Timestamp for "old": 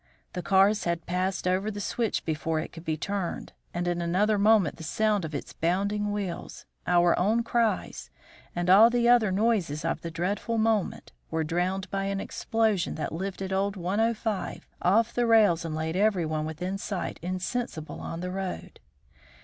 13.53-13.75